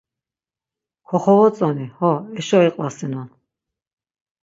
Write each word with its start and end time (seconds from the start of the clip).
Koxovotzoni, 1.09 1.85
xo 1.97 2.11
eşo 2.39 2.59
iqvasinon. 2.69 3.27